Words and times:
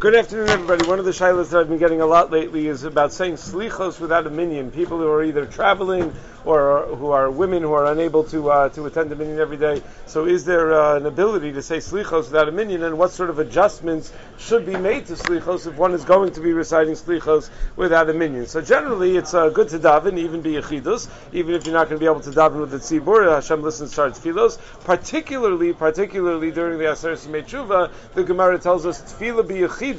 Good 0.00 0.14
afternoon, 0.14 0.48
everybody. 0.48 0.88
One 0.88 0.98
of 0.98 1.04
the 1.04 1.10
shilas 1.10 1.50
that 1.50 1.60
I've 1.60 1.68
been 1.68 1.76
getting 1.76 2.00
a 2.00 2.06
lot 2.06 2.30
lately 2.30 2.68
is 2.68 2.84
about 2.84 3.12
saying 3.12 3.34
slichos 3.34 4.00
without 4.00 4.26
a 4.26 4.30
minyan. 4.30 4.70
People 4.70 4.96
who 4.96 5.06
are 5.06 5.22
either 5.22 5.44
traveling 5.44 6.14
or 6.46 6.86
who 6.96 7.10
are 7.10 7.30
women 7.30 7.62
who 7.62 7.74
are 7.74 7.84
unable 7.84 8.24
to 8.24 8.50
uh, 8.50 8.70
to 8.70 8.86
attend 8.86 9.10
the 9.10 9.16
minyan 9.16 9.38
every 9.38 9.58
day. 9.58 9.82
So, 10.06 10.24
is 10.24 10.46
there 10.46 10.72
uh, 10.72 10.96
an 10.96 11.04
ability 11.04 11.52
to 11.52 11.60
say 11.60 11.76
slichos 11.76 12.30
without 12.30 12.48
a 12.48 12.50
minyan, 12.50 12.82
and 12.82 12.96
what 12.96 13.10
sort 13.10 13.28
of 13.28 13.40
adjustments 13.40 14.10
should 14.38 14.64
be 14.64 14.74
made 14.74 15.04
to 15.08 15.16
slichos 15.16 15.66
if 15.66 15.76
one 15.76 15.92
is 15.92 16.02
going 16.06 16.32
to 16.32 16.40
be 16.40 16.54
reciting 16.54 16.94
slichos 16.94 17.50
without 17.76 18.08
a 18.08 18.14
minyan? 18.14 18.46
So, 18.46 18.62
generally, 18.62 19.18
it's 19.18 19.34
uh, 19.34 19.50
good 19.50 19.68
to 19.68 19.78
daven, 19.78 20.16
even 20.16 20.40
be 20.40 20.52
yechidus, 20.52 21.10
even 21.34 21.54
if 21.54 21.66
you're 21.66 21.74
not 21.74 21.90
going 21.90 21.98
to 21.98 22.02
be 22.02 22.10
able 22.10 22.20
to 22.20 22.30
daven 22.30 22.60
with 22.60 22.70
the 22.70 22.78
tzibur. 22.78 23.34
Hashem 23.34 23.60
listens 23.60 23.94
to 23.96 24.00
our 24.00 24.08
tefillos, 24.08 24.58
particularly 24.84 25.74
particularly 25.74 26.52
during 26.52 26.78
the 26.78 26.84
Aseret 26.84 27.18
Simei 27.18 27.90
The 28.14 28.24
Gemara 28.24 28.58
tells 28.58 28.86
us 28.86 29.02
tefillah 29.02 29.46
be 29.46 29.56
yechidus 29.56 29.89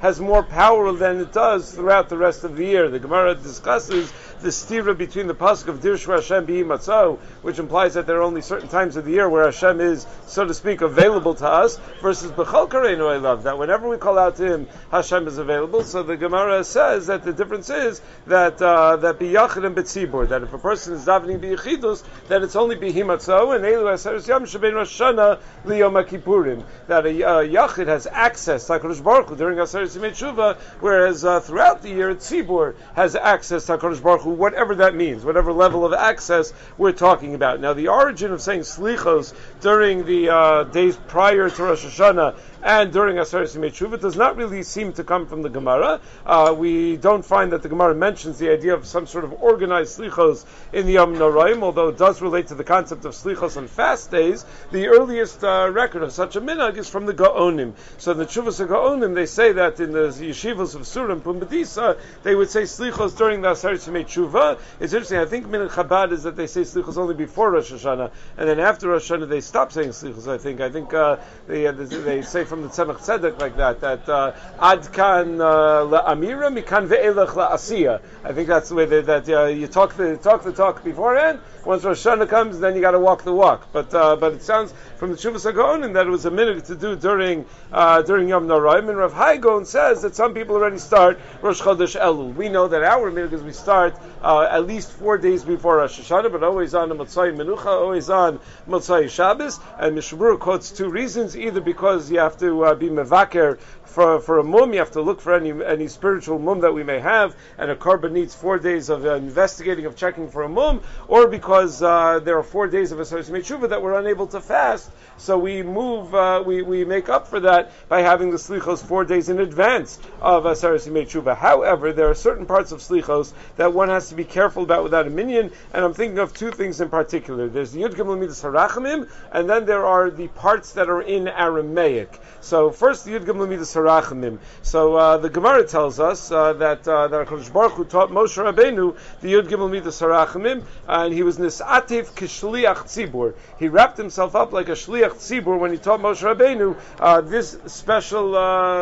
has 0.00 0.20
more 0.20 0.42
power 0.42 0.92
than 0.92 1.20
it 1.20 1.32
does 1.32 1.72
throughout 1.72 2.08
the 2.08 2.16
rest 2.16 2.44
of 2.44 2.56
the 2.56 2.64
year. 2.64 2.88
The 2.88 2.98
Gemara 2.98 3.34
discusses 3.34 4.12
the 4.40 4.50
stira 4.50 4.96
between 4.96 5.26
the 5.26 5.34
pasuk 5.34 5.68
of 5.68 5.80
Dirshva 5.80 6.16
Hashem 6.16 6.46
Matzah, 6.46 7.18
which 7.42 7.58
implies 7.58 7.94
that 7.94 8.06
there 8.06 8.18
are 8.18 8.22
only 8.22 8.42
certain 8.42 8.68
times 8.68 8.96
of 8.96 9.06
the 9.06 9.12
year 9.12 9.28
where 9.28 9.44
Hashem 9.44 9.80
is, 9.80 10.06
so 10.26 10.44
to 10.44 10.52
speak, 10.52 10.82
available 10.82 11.34
to 11.36 11.48
us, 11.48 11.78
versus 12.02 12.30
Bechal 12.30 12.68
Kareinu 12.68 13.22
love, 13.22 13.44
that 13.44 13.58
whenever 13.58 13.88
we 13.88 13.96
call 13.96 14.18
out 14.18 14.36
to 14.36 14.44
Him, 14.44 14.68
Hashem 14.90 15.26
is 15.28 15.38
available. 15.38 15.82
So 15.82 16.02
the 16.02 16.16
Gemara 16.16 16.62
says 16.62 17.06
that 17.06 17.24
the 17.24 17.32
difference 17.32 17.70
is 17.70 18.02
that 18.26 18.60
uh, 18.60 18.96
that 18.96 19.18
Biyachid 19.18 19.64
and 19.64 19.74
Betzibur, 19.74 20.28
that 20.28 20.42
if 20.42 20.52
a 20.52 20.58
person 20.58 20.94
is 20.94 21.06
davening 21.06 21.40
Biyachidus, 21.40 22.04
that 22.28 22.42
it's 22.42 22.56
only 22.56 22.76
Bihimatzah, 22.76 23.56
and 23.56 23.64
Elu 23.64 23.94
Aseres 23.94 24.28
Yom 24.28 24.44
Shebein 24.44 24.74
Rosh 24.74 25.00
Hashanah 25.00 25.40
Liyom 25.64 26.06
Kippurim, 26.06 26.64
that 26.88 27.06
a 27.06 27.24
uh, 27.26 27.42
Yachid 27.42 27.86
has 27.86 28.06
access 28.06 28.66
to 28.66 28.74
HaKadosh 28.74 29.02
Baruch 29.02 29.33
During 29.34 29.58
Aseres 29.58 29.96
Yimei 29.96 30.56
whereas 30.80 31.24
uh, 31.24 31.40
throughout 31.40 31.82
the 31.82 31.90
year, 31.90 32.14
Tzibur 32.14 32.74
has 32.94 33.16
access 33.16 33.66
to 33.66 33.78
HaKadosh 33.78 34.02
Baruch 34.02 34.22
Hu 34.22 34.30
whatever 34.30 34.76
that 34.76 34.94
means, 34.94 35.24
whatever 35.24 35.52
level 35.52 35.84
of 35.84 35.92
access 35.92 36.52
we're 36.78 36.92
talking 36.92 37.34
about. 37.34 37.60
Now, 37.60 37.72
the 37.72 37.88
origin 37.88 38.32
of 38.32 38.40
saying 38.40 38.60
slichos 38.60 39.34
during 39.60 40.04
the 40.04 40.30
uh, 40.30 40.64
days 40.64 40.96
prior 41.08 41.50
to 41.50 41.62
Rosh 41.62 41.84
Hashanah 41.84 42.36
and 42.64 42.92
during 42.92 43.16
Aseret 43.16 43.54
Simei 43.54 44.00
does 44.00 44.16
not 44.16 44.36
really 44.36 44.62
seem 44.62 44.94
to 44.94 45.04
come 45.04 45.26
from 45.26 45.42
the 45.42 45.50
Gemara. 45.50 46.00
Uh, 46.24 46.54
we 46.56 46.96
don't 46.96 47.22
find 47.22 47.52
that 47.52 47.62
the 47.62 47.68
Gemara 47.68 47.94
mentions 47.94 48.38
the 48.38 48.50
idea 48.50 48.72
of 48.72 48.86
some 48.86 49.06
sort 49.06 49.24
of 49.24 49.34
organized 49.42 49.98
slichos 49.98 50.46
in 50.72 50.86
the 50.86 50.92
Yom 50.94 51.14
Noraim, 51.14 51.62
although 51.62 51.88
it 51.88 51.98
does 51.98 52.22
relate 52.22 52.46
to 52.46 52.54
the 52.54 52.64
concept 52.64 53.04
of 53.04 53.12
slichos 53.12 53.58
on 53.58 53.68
fast 53.68 54.10
days. 54.10 54.46
The 54.72 54.88
earliest 54.88 55.44
uh, 55.44 55.70
record 55.70 56.02
of 56.02 56.12
such 56.12 56.36
a 56.36 56.40
minhag 56.40 56.78
is 56.78 56.88
from 56.88 57.04
the 57.04 57.12
Gaonim. 57.12 57.74
So 57.98 58.14
the 58.14 58.24
Chuvas 58.24 58.60
of 58.60 58.70
Gaonim, 58.70 59.14
they 59.14 59.23
say 59.26 59.52
that 59.52 59.80
in 59.80 59.92
the 59.92 60.08
yeshivas 60.08 60.74
of 60.74 60.82
Surim 60.82 61.20
Pumbedisa, 61.20 61.98
they 62.22 62.34
would 62.34 62.50
say 62.50 62.62
slichos 62.62 63.16
during 63.16 63.42
the 63.42 63.48
Aseret 63.48 63.76
Simei 63.76 64.58
It's 64.80 64.92
interesting. 64.92 65.18
I 65.18 65.26
think 65.26 65.46
minhag 65.46 65.70
Chabad 65.70 66.12
is 66.12 66.24
that 66.24 66.36
they 66.36 66.46
say 66.46 66.62
slichos 66.62 66.96
only 66.96 67.14
before 67.14 67.50
Rosh 67.50 67.72
Hashanah, 67.72 68.10
and 68.36 68.48
then 68.48 68.60
after 68.60 68.88
Rosh 68.88 69.10
Hashanah 69.10 69.28
they 69.28 69.40
stop 69.40 69.72
saying 69.72 69.90
slichos. 69.90 70.28
I 70.28 70.38
think. 70.38 70.60
I 70.60 70.70
think 70.70 70.92
uh, 70.92 71.16
they, 71.46 71.66
uh, 71.66 71.72
they 71.72 72.22
say 72.22 72.44
from 72.44 72.62
the 72.62 72.68
Tzemach 72.68 72.98
Tzedek 72.98 73.40
like 73.40 73.56
that, 73.56 73.80
that 73.80 74.08
uh, 74.08 74.32
Ad 74.60 74.92
kan 74.92 75.40
uh, 75.40 75.44
la'amira, 75.84 76.52
mikan 76.52 76.88
ve'elech 76.88 77.28
la'asiya. 77.28 78.00
I 78.22 78.32
think 78.32 78.48
that's 78.48 78.68
the 78.68 78.74
way 78.74 78.84
that, 78.86 79.06
that 79.06 79.28
uh, 79.28 79.46
you 79.46 79.66
talk 79.66 79.94
the, 79.94 80.16
talk 80.16 80.44
the 80.44 80.52
talk 80.52 80.84
beforehand, 80.84 81.40
once 81.64 81.82
Rosh 81.84 82.04
Hashanah 82.04 82.28
comes, 82.28 82.58
then 82.60 82.74
you 82.74 82.80
got 82.80 82.90
to 82.90 82.98
walk 82.98 83.24
the 83.24 83.32
walk. 83.32 83.68
But 83.72 83.94
uh, 83.94 84.16
but 84.16 84.34
it 84.34 84.42
sounds 84.42 84.74
from 84.96 85.10
the 85.10 85.16
Shuvas 85.16 85.50
Hagonim 85.50 85.94
that 85.94 86.06
it 86.06 86.10
was 86.10 86.26
a 86.26 86.30
minute 86.30 86.66
to 86.66 86.74
do 86.74 86.94
during 86.94 87.46
during 87.72 88.28
Yom 88.28 88.46
Noraim. 88.46 88.90
And 88.90 88.98
Rav 88.98 89.13
Hai 89.14 89.36
Gaon 89.36 89.64
says 89.64 90.02
that 90.02 90.16
some 90.16 90.34
people 90.34 90.56
already 90.56 90.78
start 90.78 91.20
Rosh 91.40 91.62
Chodesh 91.62 91.94
Elul. 91.96 92.34
We 92.34 92.48
know 92.48 92.66
that 92.66 92.82
our 92.82 93.16
is 93.16 93.44
we 93.44 93.52
start 93.52 93.96
uh, 94.20 94.48
at 94.50 94.66
least 94.66 94.90
four 94.90 95.18
days 95.18 95.44
before 95.44 95.76
Rosh 95.76 96.00
Hashanah, 96.00 96.32
but 96.32 96.42
always 96.42 96.74
on 96.74 96.88
the 96.88 96.96
Motzai 96.96 97.32
Menucha, 97.32 97.66
always 97.66 98.10
on 98.10 98.40
Motzai 98.68 99.08
Shabbos. 99.08 99.60
And 99.78 99.94
Mishnah 99.94 100.18
Berurah 100.18 100.40
quotes 100.40 100.72
two 100.72 100.88
reasons: 100.88 101.36
either 101.36 101.60
because 101.60 102.10
you 102.10 102.18
have 102.18 102.36
to 102.38 102.64
uh, 102.64 102.74
be 102.74 102.88
mevaker 102.88 103.60
for, 103.94 104.18
for 104.18 104.40
a 104.40 104.44
mum, 104.44 104.72
you 104.72 104.80
have 104.80 104.90
to 104.90 105.00
look 105.00 105.20
for 105.20 105.32
any 105.32 105.52
any 105.64 105.86
spiritual 105.86 106.40
mum 106.40 106.62
that 106.62 106.74
we 106.74 106.82
may 106.82 106.98
have, 106.98 107.36
and 107.58 107.70
a 107.70 107.76
korban 107.76 108.10
needs 108.10 108.34
four 108.34 108.58
days 108.58 108.88
of 108.88 109.06
uh, 109.06 109.14
investigating, 109.14 109.86
of 109.86 109.94
checking 109.94 110.28
for 110.28 110.42
a 110.42 110.48
mum, 110.48 110.82
or 111.06 111.28
because 111.28 111.80
uh, 111.80 112.18
there 112.18 112.36
are 112.36 112.42
four 112.42 112.66
days 112.66 112.90
of 112.90 112.98
a 112.98 113.04
Tshuva 113.04 113.68
that 113.68 113.80
we're 113.80 113.96
unable 113.96 114.26
to 114.26 114.40
fast, 114.40 114.90
so 115.16 115.38
we 115.38 115.62
move, 115.62 116.12
uh, 116.12 116.42
we, 116.44 116.62
we 116.62 116.84
make 116.84 117.08
up 117.08 117.28
for 117.28 117.38
that 117.40 117.70
by 117.88 118.02
having 118.02 118.32
the 118.32 118.36
slichos 118.36 118.84
four 118.84 119.03
days 119.04 119.28
in 119.28 119.40
advance 119.40 119.98
of 120.20 120.44
Asaras 120.44 120.88
Tshuva. 120.88 121.36
However, 121.36 121.92
there 121.92 122.08
are 122.10 122.14
certain 122.14 122.46
parts 122.46 122.72
of 122.72 122.80
slichos 122.80 123.32
that 123.56 123.72
one 123.72 123.88
has 123.88 124.08
to 124.08 124.14
be 124.14 124.24
careful 124.24 124.62
about 124.62 124.82
without 124.82 125.06
a 125.06 125.10
minyan, 125.10 125.50
and 125.72 125.84
I'm 125.84 125.94
thinking 125.94 126.18
of 126.18 126.32
two 126.32 126.50
things 126.50 126.80
in 126.80 126.88
particular. 126.88 127.48
There's 127.48 127.72
the 127.72 127.82
Yud 127.82 127.94
Gimel 127.94 128.18
Midas 128.18 128.42
Harachamim, 128.42 129.08
and 129.32 129.48
then 129.48 129.66
there 129.66 129.86
are 129.86 130.10
the 130.10 130.28
parts 130.28 130.72
that 130.72 130.88
are 130.88 131.02
in 131.02 131.28
Aramaic. 131.28 132.20
So 132.40 132.70
first, 132.70 133.04
the 133.04 133.12
Yud 133.12 133.24
Gimel 133.24 133.48
Midas 133.48 133.74
Harachamim. 133.74 134.38
So 134.62 134.96
uh, 134.96 135.18
the 135.18 135.30
Gemara 135.30 135.66
tells 135.66 136.00
us 136.00 136.30
uh, 136.30 136.52
that 136.54 136.86
uh, 136.86 137.08
that 137.08 137.26
Hakadosh 137.26 137.52
Baruch 137.52 137.72
Hu 137.72 137.84
taught 137.84 138.10
Moshe 138.10 138.42
Rabbeinu 138.42 138.96
the 139.20 139.32
Yud 139.32 139.48
Gimel 139.48 139.70
Midas 139.70 140.00
Harachamim, 140.00 140.64
and 140.88 141.14
he 141.14 141.22
was 141.22 141.38
nisativ 141.38 142.10
kishliach 142.12 142.84
tzibur. 142.84 143.34
He 143.58 143.68
wrapped 143.68 143.96
himself 143.96 144.34
up 144.34 144.52
like 144.52 144.68
a 144.68 144.72
shliach 144.72 145.14
tzibur 145.14 145.58
when 145.58 145.72
he 145.72 145.78
taught 145.78 146.00
Moshe 146.00 146.22
Rabbeinu 146.22 146.76
uh, 147.00 147.20
this 147.20 147.56
special 147.66 148.34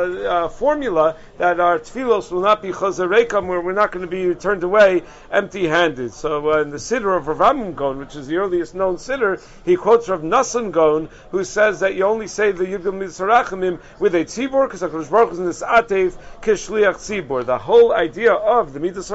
uh, 0.03 0.45
uh, 0.45 0.49
formula 0.49 1.17
that 1.39 1.61
our 1.61 1.79
tefillos 1.79 2.31
will 2.31 2.41
not 2.41 2.63
be 2.63 2.71
chazarekam, 2.71 3.47
where 3.47 3.61
we're 3.61 3.73
not 3.73 3.93
going 3.93 4.09
to 4.09 4.11
be 4.11 4.35
turned 4.35 4.63
away 4.63 5.03
empty-handed. 5.31 6.13
So 6.13 6.59
in 6.61 6.71
the 6.71 6.77
Siddur 6.77 7.17
of 7.17 7.29
Rav 7.29 7.77
Gon, 7.77 7.99
which 7.99 8.17
is 8.17 8.27
the 8.27 8.37
earliest 8.37 8.75
known 8.75 8.97
Siddur, 8.97 9.43
he 9.65 9.77
quotes 9.77 10.09
Rav 10.09 10.23
Nassan 10.23 10.71
Gon, 10.73 11.09
who 11.31 11.45
says 11.45 11.81
that 11.81 11.95
you 11.95 12.05
only 12.05 12.27
say 12.27 12.53
the 12.53 12.65
Midas 12.93 13.19
Harachamim 13.19 13.81
with 13.99 14.15
a 14.15 14.25
tzibur 14.25 14.67
because 14.67 14.83
HaKadosh 14.83 15.11
Baruch 15.11 15.37
Hu 15.37 15.49
is 15.49 15.63
Atev 15.63 16.15
Kishliach 16.41 16.97
Tzibur. 16.97 17.45
The 17.45 17.59
whole 17.59 17.93
idea 17.93 18.33
of 18.33 18.73
the 18.73 18.81
Midas 18.81 19.11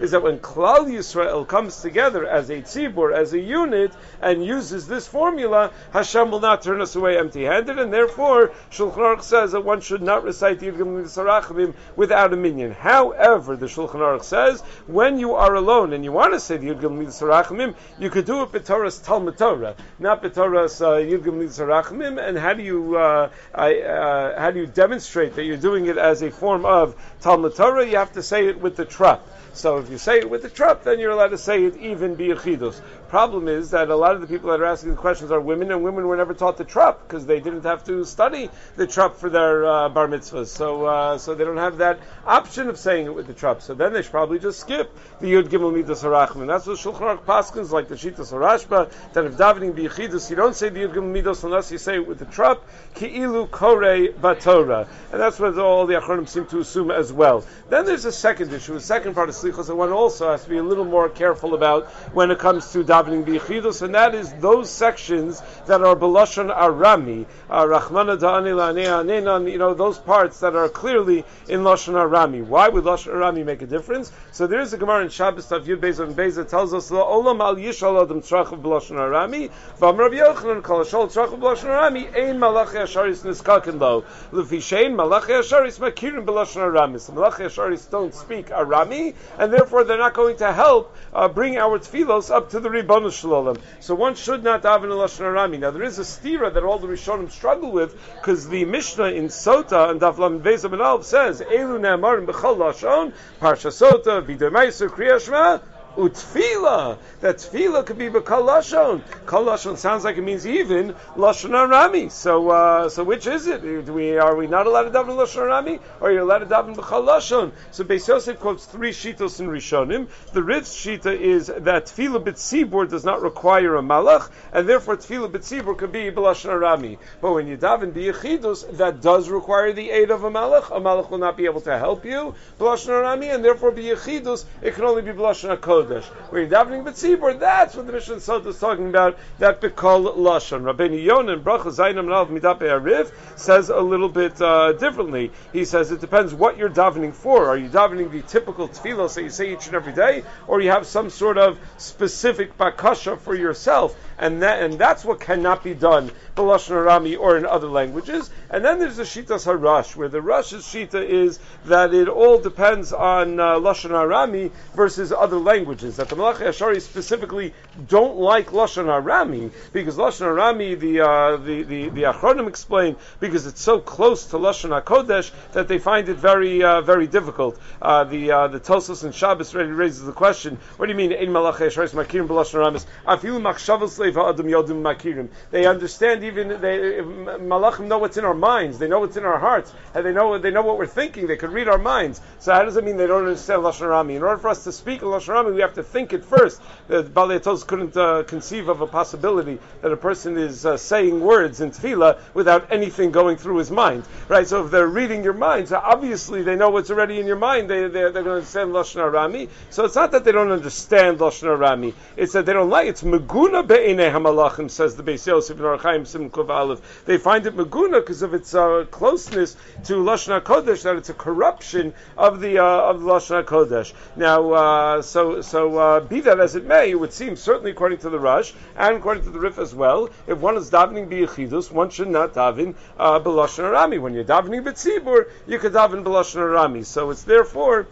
is 0.00 0.10
that 0.10 0.22
when 0.22 0.38
Klal 0.38 0.86
Yisrael 0.86 1.46
comes 1.46 1.80
together 1.80 2.26
as 2.26 2.50
a 2.50 2.62
Tzibur, 2.62 3.14
as 3.14 3.32
a 3.32 3.40
unit, 3.40 3.92
and 4.20 4.44
uses 4.44 4.86
this 4.86 5.06
formula, 5.06 5.72
Hashem 5.92 6.30
will 6.30 6.40
not 6.40 6.62
turn 6.62 6.80
us 6.80 6.96
away 6.96 7.18
empty-handed, 7.18 7.78
and 7.78 7.92
therefore 7.92 8.52
Shulchan 8.70 8.96
Aruch 8.96 9.22
says 9.22 9.52
that 9.52 9.64
one 9.64 9.80
should 9.80 10.02
not 10.06 10.24
recite 10.24 10.60
the 10.60 10.68
Yidgim 10.68 10.96
Midas 10.96 11.16
Harachmim 11.16 11.74
without 11.96 12.32
a 12.32 12.36
minyan. 12.36 12.72
However, 12.72 13.56
the 13.56 13.66
Shulchan 13.66 13.96
Aruch 13.96 14.24
says, 14.24 14.62
when 14.86 15.18
you 15.18 15.34
are 15.34 15.54
alone 15.54 15.92
and 15.92 16.04
you 16.04 16.12
want 16.12 16.32
to 16.32 16.40
say 16.40 16.56
the 16.56 16.68
Yidgim 16.68 16.96
Midas 16.96 17.20
Harachmim, 17.20 17.74
you 17.98 18.08
could 18.08 18.24
do 18.24 18.42
it 18.42 18.52
B'Torah's 18.52 18.98
Talmud 18.98 19.36
Torah, 19.36 19.76
not 19.98 20.22
B'Torah's 20.22 20.80
uh, 20.80 20.92
Yidgim 20.92 21.34
Midas 21.34 21.58
Harachmim, 21.58 22.18
and 22.26 22.38
how 22.38 22.54
do 22.54 22.62
you, 22.62 22.96
uh, 22.96 23.30
I, 23.54 23.80
uh, 23.80 24.40
how 24.40 24.50
do 24.50 24.60
you 24.60 24.66
demonstrate 24.66 25.34
that 25.34 25.44
you're 25.44 25.56
doing 25.56 25.86
it 25.86 25.98
as 25.98 26.22
a 26.22 26.30
form 26.30 26.64
of 26.64 26.96
Talmud 27.20 27.54
Torah, 27.54 27.86
you 27.86 27.96
have 27.96 28.12
to 28.12 28.22
say 28.22 28.46
it 28.46 28.60
with 28.60 28.76
the 28.76 28.84
trup. 28.84 29.28
So 29.56 29.78
if 29.78 29.88
you 29.88 29.96
say 29.96 30.18
it 30.18 30.28
with 30.28 30.42
the 30.42 30.50
trup, 30.50 30.84
then 30.84 31.00
you're 31.00 31.12
allowed 31.12 31.28
to 31.28 31.38
say 31.38 31.64
it 31.64 31.78
even 31.78 32.14
be 32.14 32.28
biyachidus. 32.28 32.78
Problem 33.08 33.48
is 33.48 33.70
that 33.70 33.88
a 33.88 33.96
lot 33.96 34.14
of 34.14 34.20
the 34.20 34.26
people 34.26 34.50
that 34.50 34.60
are 34.60 34.66
asking 34.66 34.90
the 34.90 34.96
questions 34.96 35.30
are 35.30 35.40
women, 35.40 35.70
and 35.70 35.82
women 35.82 36.06
were 36.06 36.16
never 36.16 36.34
taught 36.34 36.58
the 36.58 36.64
trup 36.64 37.08
because 37.08 37.24
they 37.24 37.40
didn't 37.40 37.62
have 37.62 37.82
to 37.84 38.04
study 38.04 38.50
the 38.76 38.86
trup 38.86 39.16
for 39.16 39.30
their 39.30 39.66
uh, 39.66 39.88
bar 39.96 40.08
mitzvahs. 40.08 40.48
So, 40.48 40.84
uh, 40.84 41.16
so 41.16 41.34
they 41.34 41.44
don't 41.44 41.56
have 41.56 41.78
that 41.78 41.98
option 42.26 42.68
of 42.68 42.78
saying 42.78 43.06
it 43.06 43.14
with 43.14 43.26
the 43.26 43.32
trup. 43.32 43.62
So 43.62 43.72
then 43.72 43.94
they 43.94 44.02
should 44.02 44.10
probably 44.10 44.38
just 44.38 44.60
skip 44.60 44.94
the 45.20 45.32
Yud 45.32 45.44
Gimel 45.44 45.72
Midas 45.72 46.02
Harachim. 46.02 46.46
That's 46.46 46.66
what 46.66 46.76
Shulchan 46.76 47.00
Aruch 47.00 47.24
Paskins 47.24 47.70
like 47.70 47.88
the 47.88 47.94
Shitas 47.94 48.30
Harashba 48.30 48.92
that 49.14 49.24
if 49.24 49.38
davening 49.38 49.72
biyachidus, 49.72 50.28
you 50.28 50.36
don't 50.36 50.54
say 50.54 50.68
the 50.68 50.80
Yud 50.80 50.92
Gimel 50.92 51.10
Midas 51.10 51.44
unless 51.44 51.72
you 51.72 51.78
say 51.78 51.94
it 51.94 52.06
with 52.06 52.18
the 52.18 52.26
trup. 52.26 52.62
Ki'ilu 52.94 53.48
Korei 53.48 54.12
Batorah, 54.12 54.86
and 55.12 55.20
that's 55.20 55.38
what 55.38 55.56
all 55.58 55.86
the 55.86 55.94
Achronim 55.94 56.28
seem 56.28 56.44
to 56.48 56.58
assume 56.58 56.90
as 56.90 57.10
well. 57.10 57.46
Then 57.70 57.86
there's 57.86 58.04
a 58.04 58.12
second 58.12 58.52
issue, 58.52 58.74
a 58.74 58.80
second 58.80 59.14
part 59.14 59.30
of 59.30 59.34
Slichos 59.34 59.68
that 59.68 59.76
one 59.76 59.92
also 59.92 60.30
has 60.30 60.44
to 60.44 60.50
be 60.50 60.58
a 60.58 60.62
little 60.62 60.84
more 60.84 61.08
careful 61.08 61.54
about 61.54 61.86
when 62.12 62.30
it 62.30 62.38
comes 62.38 62.70
to 62.72 62.84
davening 62.84 63.24
biyichidus, 63.24 63.80
and 63.80 63.94
that 63.94 64.14
is 64.14 64.30
those 64.34 64.68
sections 64.68 65.42
that 65.66 65.80
are 65.80 65.96
belashon 65.96 66.54
arami, 66.54 67.24
uh, 67.48 67.64
rachmana 67.64 68.18
da'ani 68.18 69.50
you 69.50 69.58
know, 69.58 69.74
those 69.74 69.85
parts 69.94 70.40
that 70.40 70.56
are 70.56 70.68
clearly 70.68 71.24
in 71.48 71.60
lashon 71.60 71.94
arami. 71.94 72.44
Why 72.44 72.68
would 72.68 72.84
lashon 72.84 73.12
arami 73.12 73.44
make 73.44 73.62
a 73.62 73.66
difference? 73.66 74.10
So 74.32 74.46
there 74.46 74.60
is 74.60 74.72
a 74.72 74.76
Gemara 74.76 75.04
in 75.04 75.10
Shabbos 75.10 75.46
Tav 75.46 75.64
Yud 75.64 75.78
Beis 75.78 76.00
and 76.00 76.14
Beis 76.14 76.34
that 76.34 76.48
tells 76.48 76.74
us 76.74 76.90
Olam 76.90 77.40
al 77.40 77.56
Yishal 77.56 78.02
Adam 78.02 78.20
Tzrachav 78.20 78.60
B'Lashon 78.60 78.96
Arami. 78.96 79.50
Vam 79.78 79.98
Rav 79.98 80.12
Yochanan 80.12 80.62
Kol 80.62 80.80
Shol 80.80 81.06
Tzrachav 81.06 81.38
B'Lashon 81.38 81.70
Arami. 81.70 82.14
Ein 82.14 82.38
Malachi 82.38 82.78
Asharis 82.78 83.24
Niskakin 83.24 83.78
Lo. 83.78 84.04
Lefi 84.32 84.58
Shein 84.58 84.94
Malachi 84.94 85.32
Asharis 85.32 85.78
Makirin 85.78 86.24
B'Lashon 86.24 86.72
Arami. 86.72 87.00
So 87.00 87.12
Malachi 87.12 87.44
Asharis 87.44 87.88
don't 87.90 88.14
speak 88.14 88.48
Arami, 88.48 89.14
and 89.38 89.52
therefore 89.52 89.84
they're 89.84 89.98
not 89.98 90.14
going 90.14 90.36
to 90.38 90.52
help 90.52 90.96
uh, 91.12 91.28
bring 91.28 91.56
our 91.56 91.78
tefillos 91.78 92.30
up 92.34 92.50
to 92.50 92.60
the 92.60 92.70
Ribbon 92.70 93.10
Shalom. 93.10 93.56
So 93.80 93.94
one 93.94 94.14
should 94.14 94.42
not 94.42 94.62
daven 94.62 94.88
Lashon 94.90 95.20
Arami. 95.20 95.58
Now 95.58 95.70
there 95.70 95.82
is 95.82 95.98
a 95.98 96.02
stira 96.02 96.52
that 96.52 96.62
all 96.62 96.78
the 96.78 96.88
Rishonim 96.88 97.30
struggle 97.30 97.72
with 97.72 97.94
because 98.14 98.48
the 98.48 98.64
Mishnah 98.64 99.06
in 99.06 99.26
Sota 99.26 99.75
and 99.76 100.00
Daf 100.00 100.16
Daflam 100.16 100.40
Vezam 100.40 100.72
and 100.72 101.04
says 101.04 101.40
Elu 101.40 101.78
Ne'amarim 101.80 102.26
B'Chol 102.26 102.56
Lashon 102.56 103.12
Parsha 103.40 103.70
Sota 103.70 104.22
Videi 104.24 104.50
Meiser 104.50 104.88
Kriyashma 104.88 105.60
utfila. 105.96 106.98
That 107.20 107.36
tfila 107.36 107.84
could 107.84 107.98
be 107.98 108.08
b'kal 108.08 108.46
lashon. 108.46 109.02
Kal 109.26 109.44
lashon 109.44 109.76
sounds 109.76 110.04
like 110.04 110.16
it 110.16 110.22
means 110.22 110.46
even 110.46 110.94
lashon 111.16 111.50
arami. 111.50 112.10
So, 112.10 112.50
uh, 112.50 112.88
so 112.88 113.02
which 113.02 113.26
is 113.26 113.46
it? 113.46 113.62
Do 113.62 113.92
we 113.92 114.18
are 114.18 114.36
we 114.36 114.46
not 114.46 114.66
allowed 114.66 114.84
to 114.84 114.90
daven 114.90 115.16
lashon 115.16 115.42
arami, 115.42 115.80
or 116.00 116.08
are 116.08 116.12
you 116.12 116.22
allowed 116.22 116.38
to 116.38 116.46
daven 116.46 116.76
b'kal 116.76 117.06
lashon? 117.06 117.52
So 117.70 117.84
Beis 117.84 118.06
Yosef 118.06 118.38
quotes 118.38 118.66
three 118.66 118.92
shitos 118.92 119.40
in 119.40 119.48
Rishonim. 119.48 120.08
The 120.32 120.42
Rif's 120.42 120.74
shita 120.74 121.18
is 121.18 121.46
that 121.46 121.86
tfila 121.86 122.22
b'tzibur 122.22 122.88
does 122.88 123.04
not 123.04 123.22
require 123.22 123.76
a 123.76 123.82
malach, 123.82 124.30
and 124.52 124.68
therefore 124.68 124.96
tfila 124.96 125.30
b'tzibur 125.30 125.76
could 125.76 125.92
be 125.92 126.10
b'lashon 126.10 126.50
arami. 126.50 126.98
But 127.20 127.32
when 127.32 127.46
you 127.46 127.56
daven 127.56 127.92
b'yechidus, 127.92 128.76
that 128.76 129.00
does 129.00 129.28
require 129.28 129.72
the 129.72 129.90
aid 129.90 130.10
of 130.10 130.24
a 130.24 130.30
malach. 130.30 130.70
A 130.76 130.80
malach 130.80 131.10
will 131.10 131.18
not 131.18 131.36
be 131.36 131.46
able 131.46 131.62
to 131.62 131.78
help 131.78 132.04
you 132.04 132.34
b'lashon 132.58 132.90
arami, 132.90 133.34
and 133.34 133.44
therefore 133.44 133.72
b'yechidus 133.72 134.44
it 134.62 134.74
can 134.74 134.84
only 134.84 135.02
be 135.02 135.12
b'lashon 135.12 135.56
kodesh. 135.86 136.04
Where 136.30 136.42
you're 136.42 136.50
davening 136.50 136.84
b'tzibur, 136.84 137.38
that's 137.38 137.74
what 137.74 137.86
the 137.86 137.92
Mishnah 137.92 138.20
Sot 138.20 138.46
is 138.46 138.58
talking 138.58 138.88
about. 138.88 139.18
That 139.38 139.60
b'kol 139.60 140.16
lashon. 140.16 140.62
Rabbeinu 140.62 141.02
Yonah 141.02 141.38
Bracha 141.38 141.66
Zainam 141.66 142.06
Nalav 142.06 142.28
Midape 142.28 142.60
Arif 142.60 143.12
says 143.38 143.68
a 143.68 143.80
little 143.80 144.08
bit 144.08 144.40
uh, 144.40 144.72
differently. 144.72 145.32
He 145.52 145.64
says 145.64 145.90
it 145.90 146.00
depends 146.00 146.34
what 146.34 146.56
you're 146.56 146.70
davening 146.70 147.14
for. 147.14 147.48
Are 147.48 147.56
you 147.56 147.68
davening 147.68 148.10
the 148.10 148.22
typical 148.22 148.68
tefillos 148.68 149.14
that 149.14 149.22
you 149.22 149.30
say 149.30 149.52
each 149.52 149.66
and 149.66 149.76
every 149.76 149.92
day, 149.92 150.24
or 150.46 150.60
you 150.60 150.70
have 150.70 150.86
some 150.86 151.10
sort 151.10 151.38
of 151.38 151.58
specific 151.78 152.56
bakasha 152.58 153.18
for 153.18 153.34
yourself? 153.34 153.96
and 154.18 154.42
that 154.42 154.62
and 154.62 154.78
that's 154.78 155.04
what 155.04 155.20
cannot 155.20 155.62
be 155.62 155.74
done 155.74 156.10
b'lashon 156.36 156.70
Arami 156.70 157.18
or 157.18 157.36
in 157.36 157.46
other 157.46 157.68
languages. 157.68 158.30
And 158.50 158.64
then 158.64 158.78
there's 158.78 158.96
the 158.96 159.02
shitas 159.02 159.46
harash, 159.46 159.96
where 159.96 160.08
the 160.08 160.20
Rosh's 160.20 160.64
shita 160.64 161.02
is 161.02 161.38
that 161.64 161.94
it 161.94 162.08
all 162.08 162.38
depends 162.38 162.92
on 162.92 163.40
uh, 163.40 163.54
lashon 163.54 163.90
Arami 163.90 164.52
versus 164.74 165.12
other 165.12 165.38
languages. 165.38 165.75
That 165.76 166.08
the 166.08 166.16
Malachi 166.16 166.44
Ashari 166.44 166.80
specifically 166.80 167.52
don't 167.86 168.16
like 168.16 168.46
lashon 168.52 168.86
Arami 168.86 169.50
because 169.74 169.96
lashon 169.96 170.26
Arami, 170.26 170.78
the 170.78 171.00
uh, 171.02 171.36
the 171.36 171.62
the 171.64 171.88
the 171.90 172.02
Achronim 172.04 172.48
explain 172.48 172.96
because 173.20 173.46
it's 173.46 173.60
so 173.60 173.78
close 173.78 174.24
to 174.28 174.36
lashon 174.36 174.70
Hakodesh 174.70 175.30
that 175.52 175.68
they 175.68 175.78
find 175.78 176.08
it 176.08 176.16
very 176.16 176.62
uh, 176.62 176.80
very 176.80 177.06
difficult. 177.06 177.60
Uh, 177.82 178.04
the 178.04 178.30
uh, 178.30 178.48
the 178.48 178.58
Tosfos 178.58 179.04
and 179.04 179.14
Shabbos 179.14 179.54
really 179.54 179.70
raises 179.72 180.02
the 180.02 180.12
question: 180.12 180.56
What 180.78 180.86
do 180.86 180.92
you 180.92 180.96
mean 180.96 181.12
in 181.12 181.30
Malachi 181.30 181.64
Ashari 181.64 181.90
makirim 181.90 182.26
b'lashon 182.26 182.54
Aramis? 182.54 182.86
Afilu 183.06 183.38
machshavos 183.38 183.98
Leiv 183.98 184.14
Ha'adam 184.14 184.46
Yodim 184.46 184.80
Makirim. 184.80 185.28
they 185.50 185.66
understand 185.66 186.24
even 186.24 186.48
they 186.48 187.02
malachim 187.42 187.86
know 187.86 187.98
what's 187.98 188.16
in 188.16 188.24
our 188.24 188.34
minds. 188.34 188.78
They 188.78 188.88
know 188.88 189.00
what's 189.00 189.18
in 189.18 189.26
our 189.26 189.38
hearts, 189.38 189.74
and 189.94 190.06
they 190.06 190.12
know 190.14 190.38
they 190.38 190.50
know 190.50 190.62
what 190.62 190.78
we're 190.78 190.86
thinking. 190.86 191.26
They 191.26 191.36
can 191.36 191.52
read 191.52 191.68
our 191.68 191.78
minds. 191.78 192.18
So 192.38 192.54
how 192.54 192.64
does 192.64 192.78
it 192.78 192.84
mean 192.84 192.96
they 192.96 193.06
don't 193.06 193.26
understand 193.26 193.60
lashon 193.60 193.90
rami? 193.90 194.16
In 194.16 194.22
order 194.22 194.38
for 194.38 194.48
us 194.48 194.64
to 194.64 194.72
speak 194.72 195.02
in 195.02 195.08
lashon 195.08 195.34
rami, 195.34 195.52
we 195.52 195.65
have 195.66 195.74
to 195.74 195.82
think 195.82 196.12
it 196.12 196.24
first. 196.24 196.62
The 196.88 197.02
Balei 197.02 197.66
couldn't 197.66 197.96
uh, 197.96 198.22
conceive 198.24 198.68
of 198.68 198.80
a 198.80 198.86
possibility 198.86 199.58
that 199.82 199.92
a 199.92 199.96
person 199.96 200.36
is 200.36 200.64
uh, 200.64 200.76
saying 200.76 201.20
words 201.20 201.60
in 201.60 201.70
tefillah 201.70 202.18
without 202.34 202.72
anything 202.72 203.10
going 203.10 203.36
through 203.36 203.58
his 203.58 203.70
mind, 203.70 204.04
right? 204.28 204.46
So 204.46 204.64
if 204.64 204.70
they're 204.70 204.86
reading 204.86 205.24
your 205.24 205.34
mind, 205.34 205.68
so 205.68 205.76
obviously 205.82 206.42
they 206.42 206.56
know 206.56 206.70
what's 206.70 206.90
already 206.90 207.20
in 207.20 207.26
your 207.26 207.36
mind. 207.36 207.68
They 207.68 207.88
they're, 207.88 208.10
they're 208.10 208.22
going 208.22 208.24
to 208.24 208.30
understand 208.34 208.70
lashon 208.72 209.12
rami. 209.12 209.48
So 209.70 209.84
it's 209.84 209.94
not 209.94 210.12
that 210.12 210.24
they 210.24 210.32
don't 210.32 210.50
understand 210.50 211.18
lashon 211.18 211.58
rami. 211.58 211.94
It's 212.16 212.32
that 212.32 212.46
they 212.46 212.52
don't 212.52 212.70
like. 212.70 212.88
It's 212.88 213.02
meguna 213.02 213.66
be'ene 213.66 213.98
Hamalachim, 213.98 214.70
says 214.70 214.96
the 214.96 215.02
Beis 215.02 215.26
Yosef 215.26 215.58
in 215.58 215.64
Archaim 215.64 216.06
Sim 216.06 216.30
Aleph. 216.50 217.04
They 217.04 217.18
find 217.18 217.46
it 217.46 217.56
Maguna 217.56 218.00
because 218.00 218.22
of 218.22 218.34
its 218.34 218.54
uh, 218.54 218.86
closeness 218.90 219.56
to 219.84 219.94
Lashon 219.94 220.40
HaKodesh, 220.40 220.82
that 220.82 220.96
it's 220.96 221.08
a 221.08 221.14
corruption 221.14 221.94
of 222.16 222.40
the 222.40 222.58
uh, 222.58 222.64
of 222.64 223.00
Lashon 223.00 223.44
HaKodesh. 223.44 223.92
Now, 224.16 224.52
uh, 224.52 225.02
so 225.02 225.40
so 225.56 225.78
uh, 225.78 226.00
be 226.00 226.20
that 226.20 226.38
as 226.38 226.54
it 226.54 226.66
may, 226.66 226.90
it 226.90 227.00
would 227.00 227.14
seem 227.14 227.34
certainly 227.34 227.70
according 227.70 227.96
to 228.00 228.10
the 228.10 228.18
Rosh 228.20 228.52
and 228.76 228.94
according 228.94 229.24
to 229.24 229.30
the 229.30 229.40
Rif 229.40 229.58
as 229.58 229.74
well, 229.74 230.10
if 230.26 230.36
one 230.36 230.58
is 230.58 230.70
davening 230.70 231.08
biyachidus, 231.08 231.70
one 231.70 231.88
should 231.88 232.08
not 232.08 232.34
daven 232.34 232.74
uh, 232.98 233.18
b'Lashon 233.20 233.64
Arami. 233.64 233.98
When 233.98 234.12
you're 234.12 234.22
davening 234.22 234.62
b'tzibur, 234.62 235.30
you 235.46 235.58
could 235.58 235.72
daven 235.72 236.04
b'Lashon 236.04 236.42
Arami. 236.42 236.84
So 236.84 237.08
it's 237.08 237.22
therefore 237.22 237.86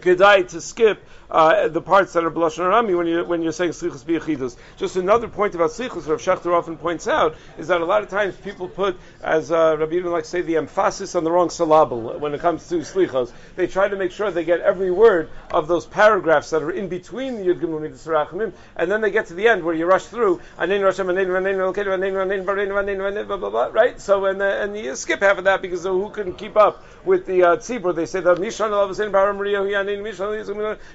kedai 0.00 0.48
to 0.48 0.60
skip 0.60 1.02
uh, 1.30 1.68
the 1.68 1.80
parts 1.80 2.12
that 2.14 2.24
are 2.24 2.30
blushing 2.30 2.64
arami 2.64 2.96
when 2.96 3.06
you 3.06 3.24
when 3.24 3.42
you're 3.42 3.52
saying 3.52 3.70
slichus 3.70 4.04
biyachidus. 4.04 4.56
Just 4.76 4.96
another 4.96 5.28
point 5.28 5.54
about 5.54 5.70
slichus, 5.70 6.08
Rav 6.08 6.20
Schachter 6.20 6.52
often 6.52 6.76
points 6.76 7.06
out, 7.06 7.36
is 7.58 7.68
that 7.68 7.80
a 7.80 7.84
lot 7.84 8.02
of 8.02 8.08
times 8.08 8.36
people 8.36 8.68
put, 8.68 8.98
as 9.22 9.52
uh, 9.52 9.76
Rabbi 9.78 9.92
Yudin 9.92 10.10
likes 10.10 10.28
to 10.28 10.38
say, 10.38 10.42
the 10.42 10.56
emphasis 10.56 11.14
on 11.14 11.24
the 11.24 11.30
wrong 11.30 11.50
syllable 11.50 12.18
when 12.18 12.34
it 12.34 12.40
comes 12.40 12.68
to 12.68 12.78
slichos. 12.78 13.32
They 13.56 13.66
try 13.66 13.88
to 13.88 13.96
make 13.96 14.10
sure 14.12 14.30
they 14.30 14.44
get 14.44 14.60
every 14.60 14.90
word 14.90 15.30
of 15.50 15.68
those 15.68 15.86
paragraphs 15.86 16.50
that 16.50 16.62
are 16.62 16.70
in 16.70 16.88
between 16.88 17.36
the 17.36 17.44
Yud 17.44 17.60
Gimel 17.60 17.80
Midas 17.80 18.00
and 18.76 18.90
then 18.90 19.00
they 19.00 19.10
get 19.10 19.26
to 19.26 19.34
the 19.34 19.48
end 19.48 19.62
where 19.62 19.74
you 19.74 19.86
rush 19.86 20.04
through 20.06 20.40
right? 23.72 24.00
So 24.00 24.24
and 24.24 24.42
uh, 24.42 24.44
and 24.44 24.76
you 24.76 24.96
skip 24.96 25.20
half 25.20 25.38
of 25.38 25.44
that 25.44 25.62
because 25.62 25.84
who 25.84 26.10
couldn't 26.10 26.34
keep 26.34 26.56
up 26.56 26.84
with 27.04 27.26
the 27.26 27.42
uh, 27.42 27.56
tzibur? 27.56 27.94
They 27.94 28.06
say 28.06 28.20
the 28.20 28.34
Mishan 28.34 28.70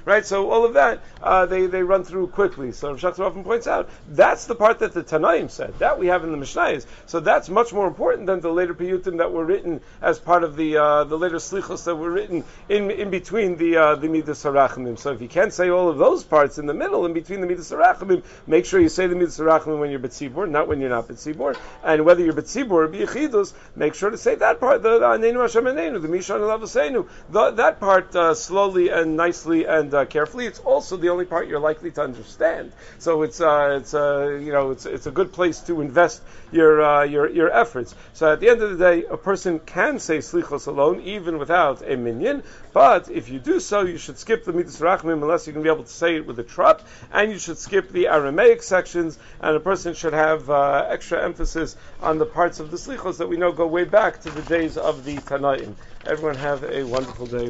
right? 0.06 0.26
So 0.26 0.50
all 0.50 0.66
of 0.66 0.74
that 0.74 1.02
uh, 1.22 1.46
they 1.46 1.66
they 1.66 1.84
run 1.84 2.04
through 2.04 2.28
quickly. 2.28 2.72
So 2.72 2.92
Rav 2.92 3.00
Schachter 3.00 3.26
often 3.26 3.44
points 3.44 3.68
out 3.68 3.90
that's 4.10 4.46
the 4.46 4.56
part 4.56 4.80
that 4.80 4.94
the 4.94 5.04
Tanaim 5.04 5.50
said 5.50 5.78
that 5.80 6.00
we 6.00 6.08
have 6.08 6.24
in 6.24 6.32
the 6.32 6.38
Mishnayos. 6.38 6.86
So 7.06 7.20
that's 7.20 7.50
much 7.50 7.74
more 7.74 7.88
important 7.88 8.28
than 8.28 8.40
the 8.42 8.52
later 8.52 8.74
piyutim 8.74 9.18
that 9.18 9.32
were 9.32 9.46
written 9.46 9.82
as 10.02 10.20
part 10.20 10.44
of 10.44 10.56
the 10.56 10.78
uh, 10.78 11.04
the 11.06 11.18
later 11.18 11.38
slichos 11.38 11.86
that 11.86 11.96
were 11.96 12.12
written 12.12 12.44
in 12.70 12.92
in 12.92 13.10
between 13.10 13.58
the 13.58 13.78
uh, 13.78 13.96
the 13.96 14.08
midas 14.08 14.44
harachimim. 14.44 14.98
So 14.98 15.12
if 15.12 15.22
you 15.22 15.28
can't 15.28 15.54
say 15.54 15.70
all 15.70 15.90
of 15.90 15.98
those 15.98 16.24
parts 16.24 16.58
in 16.58 16.66
the 16.66 16.74
middle, 16.74 17.06
in 17.06 17.14
between 17.14 17.42
the 17.42 17.48
midas 17.48 17.72
harachimim, 17.72 18.24
make 18.48 18.66
sure 18.66 18.80
you 18.80 18.90
say 18.90 19.08
the 19.08 19.16
midas 19.16 19.38
harachimim 19.38 19.80
when 19.80 19.92
you're 19.92 20.00
betzibur, 20.00 20.50
not 20.50 20.68
when 20.68 20.80
you're 20.82 20.90
not 20.90 21.08
betzibur. 21.08 21.58
And 21.84 22.06
whether 22.06 22.24
you're 22.24 22.34
betzibur 22.34 22.72
or 22.72 22.88
biyachidus, 22.88 23.54
make 23.76 23.96
sure 23.96 24.10
to 24.10 24.18
say 24.18 24.36
that 24.36 24.60
part, 24.60 24.84
the 24.84 25.00
anenu 25.00 25.42
Hashem 25.42 25.66
the 25.66 26.08
mishan 26.08 27.56
that 27.56 27.80
part 27.80 28.16
uh, 28.16 28.34
slowly 28.34 28.75
and 28.76 29.16
nicely 29.16 29.66
and 29.66 29.94
uh, 29.94 30.06
carefully, 30.06 30.46
it's 30.46 30.60
also 30.60 30.98
the 30.98 31.10
only 31.10 31.26
part 31.26 31.48
you're 31.48 31.60
likely 31.60 31.92
to 31.92 32.02
understand. 32.02 32.72
So 33.00 33.24
it's 33.24 33.40
uh, 33.42 33.80
it's 33.80 33.94
uh, 33.94 34.40
you 34.42 34.52
know 34.52 34.72
it's 34.72 34.86
it's 34.86 35.08
a 35.08 35.12
good 35.12 35.32
place 35.32 35.60
to 35.62 35.82
invest 35.82 36.22
your 36.52 36.84
uh, 36.84 37.04
your 37.04 37.30
your 37.30 37.50
efforts. 37.52 37.96
So 38.14 38.34
at 38.34 38.40
the 38.40 38.50
end 38.50 38.62
of 38.62 38.78
the 38.78 38.78
day, 38.78 39.06
a 39.06 39.18
person 39.18 39.60
can 39.60 40.00
say 40.00 40.20
slichos 40.20 40.68
alone 40.68 41.02
even 41.02 41.40
without 41.40 41.82
a 41.82 41.96
minyan. 41.96 42.44
But 42.74 43.10
if 43.10 43.30
you 43.30 43.40
do 43.40 43.60
so, 43.60 43.82
you 43.82 43.98
should 43.98 44.18
skip 44.18 44.44
the 44.44 44.54
mitzvah 44.54 44.86
rachmim 44.86 45.22
unless 45.22 45.48
you 45.48 45.54
can 45.54 45.64
be 45.64 45.70
able 45.70 45.84
to 45.84 45.98
say 46.04 46.18
it 46.18 46.28
with 46.28 46.38
a 46.40 46.44
trup, 46.44 46.86
and 47.12 47.32
you 47.32 47.40
should 47.40 47.58
skip 47.58 47.90
the 47.90 48.08
Aramaic 48.08 48.62
sections. 48.62 49.18
And 49.40 49.56
a 49.56 49.62
person 49.62 49.94
should 49.94 50.14
have 50.14 50.50
uh, 50.50 50.88
extra 50.90 51.24
emphasis 51.24 51.76
on 52.02 52.18
the 52.18 52.26
parts 52.26 52.60
of 52.60 52.72
the 52.72 52.78
slichos 52.78 53.18
that 53.18 53.30
we 53.30 53.38
know 53.38 53.52
go 53.52 53.66
way 53.68 53.86
back 53.86 54.22
to 54.22 54.30
the 54.30 54.42
days 54.44 54.78
of 54.78 55.06
the 55.06 55.16
Tanaim. 55.16 55.76
Everyone 56.06 56.36
have 56.36 56.64
a 56.64 56.84
wonderful 56.84 57.26
day. 57.26 57.50